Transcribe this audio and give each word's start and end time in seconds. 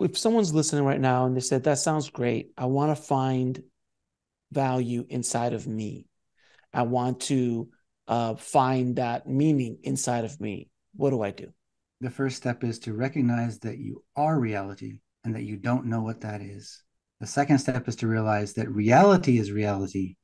if 0.00 0.18
someone's 0.18 0.54
listening 0.54 0.84
right 0.84 1.00
now 1.00 1.26
and 1.26 1.36
they 1.36 1.40
said, 1.40 1.64
That 1.64 1.78
sounds 1.78 2.10
great, 2.10 2.50
I 2.56 2.66
want 2.66 2.96
to 2.96 3.02
find 3.02 3.62
value 4.52 5.06
inside 5.08 5.52
of 5.52 5.66
me, 5.66 6.06
I 6.72 6.82
want 6.82 7.20
to 7.22 7.68
uh, 8.06 8.34
find 8.34 8.96
that 8.96 9.28
meaning 9.28 9.78
inside 9.82 10.24
of 10.24 10.40
me, 10.40 10.68
what 10.94 11.10
do 11.10 11.22
I 11.22 11.30
do? 11.30 11.52
The 12.00 12.10
first 12.10 12.36
step 12.36 12.64
is 12.64 12.78
to 12.80 12.92
recognize 12.92 13.58
that 13.60 13.78
you 13.78 14.02
are 14.16 14.38
reality 14.38 15.00
and 15.24 15.34
that 15.34 15.44
you 15.44 15.56
don't 15.56 15.86
know 15.86 16.02
what 16.02 16.20
that 16.20 16.42
is. 16.42 16.82
The 17.20 17.26
second 17.26 17.58
step 17.58 17.88
is 17.88 17.96
to 17.96 18.08
realize 18.08 18.52
that 18.54 18.70
reality 18.70 19.38
is 19.38 19.50
reality 19.50 20.16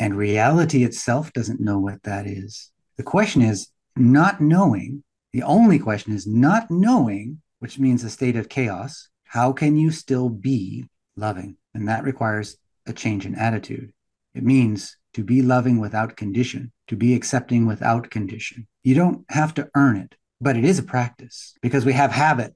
and 0.00 0.16
reality 0.16 0.84
itself 0.84 1.32
doesn't 1.32 1.60
know 1.60 1.78
what 1.78 2.02
that 2.04 2.26
is. 2.26 2.70
The 2.96 3.02
question 3.02 3.42
is 3.42 3.68
not 3.96 4.40
knowing. 4.40 5.04
The 5.32 5.42
only 5.42 5.78
question 5.78 6.12
is 6.12 6.26
not 6.26 6.70
knowing, 6.70 7.40
which 7.62 7.78
means 7.78 8.02
a 8.02 8.10
state 8.10 8.34
of 8.34 8.48
chaos. 8.48 9.08
How 9.22 9.52
can 9.52 9.76
you 9.76 9.92
still 9.92 10.28
be 10.28 10.88
loving? 11.16 11.56
And 11.74 11.86
that 11.86 12.02
requires 12.02 12.56
a 12.86 12.92
change 12.92 13.24
in 13.24 13.36
attitude. 13.36 13.92
It 14.34 14.42
means 14.42 14.96
to 15.14 15.22
be 15.22 15.42
loving 15.42 15.78
without 15.78 16.16
condition, 16.16 16.72
to 16.88 16.96
be 16.96 17.14
accepting 17.14 17.64
without 17.64 18.10
condition. 18.10 18.66
You 18.82 18.96
don't 18.96 19.24
have 19.28 19.54
to 19.54 19.68
earn 19.76 19.96
it, 19.96 20.16
but 20.40 20.56
it 20.56 20.64
is 20.64 20.80
a 20.80 20.82
practice 20.82 21.54
because 21.62 21.84
we 21.84 21.92
have 21.92 22.10
habit. 22.10 22.52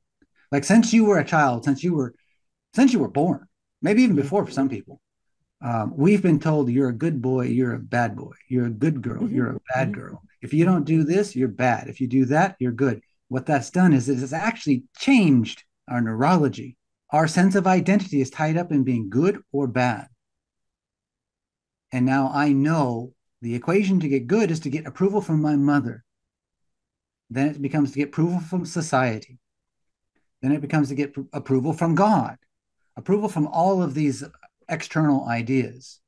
Like 0.50 0.64
since 0.64 0.92
you 0.92 1.04
were 1.04 1.20
a 1.20 1.24
child, 1.24 1.64
since 1.64 1.84
you 1.84 1.94
were 1.94 2.12
since 2.74 2.92
you 2.92 2.98
were 2.98 3.08
born, 3.08 3.46
maybe 3.80 4.02
even 4.02 4.16
before 4.16 4.44
for 4.44 4.50
some 4.50 4.68
people, 4.68 5.00
um, 5.62 5.92
we've 5.96 6.20
been 6.20 6.40
told 6.40 6.68
you're 6.68 6.88
a 6.88 7.02
good 7.04 7.22
boy, 7.22 7.46
you're 7.46 7.74
a 7.74 7.78
bad 7.78 8.16
boy, 8.16 8.34
you're 8.48 8.66
a 8.66 8.70
good 8.70 9.02
girl, 9.02 9.22
mm-hmm. 9.22 9.36
you're 9.36 9.50
a 9.50 9.60
bad 9.72 9.92
mm-hmm. 9.92 10.00
girl. 10.00 10.22
If 10.42 10.52
you 10.52 10.64
don't 10.64 10.84
do 10.84 11.04
this, 11.04 11.36
you're 11.36 11.46
bad. 11.46 11.86
If 11.86 12.00
you 12.00 12.08
do 12.08 12.24
that, 12.24 12.56
you're 12.58 12.72
good. 12.72 13.02
What 13.28 13.46
that's 13.46 13.70
done 13.70 13.92
is 13.92 14.08
it 14.08 14.18
has 14.18 14.32
actually 14.32 14.84
changed 14.96 15.64
our 15.88 16.00
neurology. 16.00 16.76
Our 17.10 17.28
sense 17.28 17.54
of 17.54 17.66
identity 17.66 18.20
is 18.20 18.30
tied 18.30 18.56
up 18.56 18.72
in 18.72 18.84
being 18.84 19.10
good 19.10 19.42
or 19.52 19.66
bad. 19.66 20.08
And 21.92 22.04
now 22.04 22.30
I 22.32 22.52
know 22.52 23.14
the 23.42 23.54
equation 23.54 24.00
to 24.00 24.08
get 24.08 24.26
good 24.26 24.50
is 24.50 24.60
to 24.60 24.70
get 24.70 24.86
approval 24.86 25.20
from 25.20 25.40
my 25.40 25.56
mother. 25.56 26.04
Then 27.30 27.48
it 27.48 27.62
becomes 27.62 27.92
to 27.92 27.98
get 27.98 28.08
approval 28.08 28.40
from 28.40 28.66
society. 28.66 29.38
Then 30.42 30.52
it 30.52 30.60
becomes 30.60 30.88
to 30.88 30.94
get 30.94 31.14
pr- 31.14 31.22
approval 31.32 31.72
from 31.72 31.94
God, 31.94 32.36
approval 32.96 33.28
from 33.28 33.46
all 33.46 33.82
of 33.82 33.94
these 33.94 34.22
external 34.68 35.26
ideas. 35.26 36.00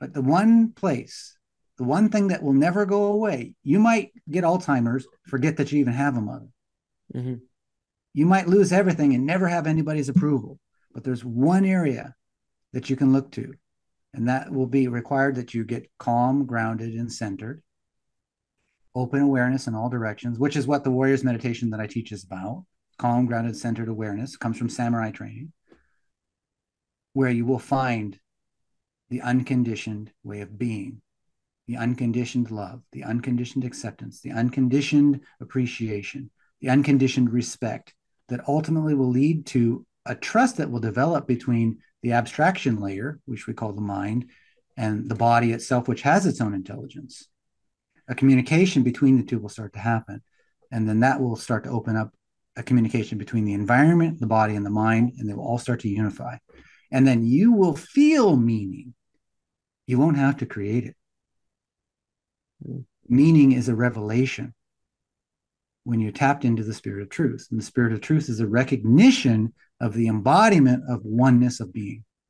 But 0.00 0.14
the 0.14 0.22
one 0.22 0.72
place, 0.72 1.38
the 1.78 1.84
one 1.84 2.08
thing 2.08 2.28
that 2.28 2.42
will 2.42 2.52
never 2.52 2.86
go 2.86 3.04
away, 3.04 3.54
you 3.62 3.78
might 3.78 4.12
get 4.30 4.44
Alzheimer's, 4.44 5.06
forget 5.26 5.56
that 5.56 5.72
you 5.72 5.80
even 5.80 5.94
have 5.94 6.16
a 6.16 6.20
mother. 6.20 6.48
Mm-hmm. 7.14 7.34
You 8.14 8.26
might 8.26 8.46
lose 8.46 8.72
everything 8.72 9.14
and 9.14 9.24
never 9.26 9.48
have 9.48 9.66
anybody's 9.66 10.08
approval. 10.08 10.58
But 10.92 11.04
there's 11.04 11.24
one 11.24 11.64
area 11.64 12.14
that 12.72 12.90
you 12.90 12.96
can 12.96 13.12
look 13.12 13.32
to, 13.32 13.54
and 14.12 14.28
that 14.28 14.52
will 14.52 14.66
be 14.66 14.88
required 14.88 15.36
that 15.36 15.54
you 15.54 15.64
get 15.64 15.90
calm, 15.98 16.44
grounded, 16.44 16.94
and 16.94 17.10
centered. 17.10 17.62
Open 18.94 19.22
awareness 19.22 19.66
in 19.66 19.74
all 19.74 19.88
directions, 19.88 20.38
which 20.38 20.56
is 20.56 20.66
what 20.66 20.84
the 20.84 20.90
warriors 20.90 21.24
meditation 21.24 21.70
that 21.70 21.80
I 21.80 21.86
teach 21.86 22.12
is 22.12 22.24
about. 22.24 22.66
Calm, 22.98 23.24
grounded, 23.24 23.56
centered 23.56 23.88
awareness 23.88 24.36
comes 24.36 24.58
from 24.58 24.68
samurai 24.68 25.10
training 25.10 25.52
where 27.12 27.30
you 27.30 27.44
will 27.44 27.58
find 27.58 28.18
the 29.10 29.20
unconditioned 29.20 30.10
way 30.24 30.40
of 30.40 30.58
being, 30.58 31.02
the 31.72 31.78
unconditioned 31.78 32.50
love, 32.50 32.82
the 32.92 33.04
unconditioned 33.04 33.64
acceptance, 33.64 34.20
the 34.20 34.30
unconditioned 34.30 35.20
appreciation, 35.40 36.30
the 36.60 36.68
unconditioned 36.68 37.32
respect 37.32 37.94
that 38.28 38.46
ultimately 38.46 38.94
will 38.94 39.08
lead 39.08 39.46
to 39.46 39.86
a 40.06 40.14
trust 40.14 40.58
that 40.58 40.70
will 40.70 40.80
develop 40.80 41.26
between 41.26 41.78
the 42.02 42.12
abstraction 42.12 42.80
layer, 42.80 43.20
which 43.24 43.46
we 43.46 43.54
call 43.54 43.72
the 43.72 43.80
mind, 43.80 44.26
and 44.76 45.08
the 45.08 45.14
body 45.14 45.52
itself, 45.52 45.88
which 45.88 46.02
has 46.02 46.26
its 46.26 46.40
own 46.40 46.54
intelligence. 46.54 47.28
A 48.08 48.14
communication 48.14 48.82
between 48.82 49.16
the 49.16 49.24
two 49.24 49.38
will 49.38 49.48
start 49.48 49.72
to 49.74 49.78
happen. 49.78 50.22
And 50.70 50.88
then 50.88 51.00
that 51.00 51.20
will 51.20 51.36
start 51.36 51.64
to 51.64 51.70
open 51.70 51.96
up 51.96 52.12
a 52.56 52.62
communication 52.62 53.18
between 53.18 53.44
the 53.44 53.52
environment, 53.52 54.20
the 54.20 54.26
body, 54.26 54.56
and 54.56 54.66
the 54.66 54.70
mind, 54.70 55.12
and 55.18 55.28
they 55.28 55.34
will 55.34 55.44
all 55.44 55.58
start 55.58 55.80
to 55.80 55.88
unify 55.88 56.36
and 56.92 57.06
then 57.06 57.24
you 57.24 57.52
will 57.52 57.74
feel 57.74 58.36
meaning. 58.36 58.94
You 59.86 59.98
won't 59.98 60.18
have 60.18 60.36
to 60.36 60.46
create 60.46 60.84
it. 60.84 60.94
Meaning 63.08 63.52
is 63.52 63.68
a 63.68 63.74
revelation 63.74 64.54
when 65.84 66.00
you're 66.00 66.12
tapped 66.12 66.44
into 66.44 66.62
the 66.62 66.74
spirit 66.74 67.02
of 67.02 67.08
truth. 67.10 67.48
And 67.50 67.58
the 67.58 67.64
spirit 67.64 67.92
of 67.92 68.00
truth 68.00 68.28
is 68.28 68.40
a 68.40 68.46
recognition 68.46 69.52
of 69.80 69.94
the 69.94 70.06
embodiment 70.06 70.84
of 70.88 71.04
oneness 71.04 71.60
of 71.60 71.72
being. 71.72 72.04